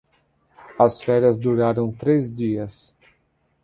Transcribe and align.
As 0.79 0.99
férias 0.99 1.37
duraram 1.37 1.91
três 1.91 2.33
dias. 2.33 2.97